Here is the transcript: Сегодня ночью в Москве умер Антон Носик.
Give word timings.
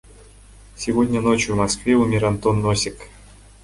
Сегодня 0.75 1.21
ночью 1.21 1.53
в 1.53 1.59
Москве 1.59 1.93
умер 1.95 2.25
Антон 2.25 2.59
Носик. 2.61 3.07